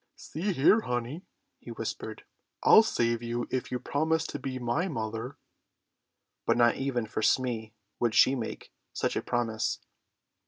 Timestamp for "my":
4.57-4.87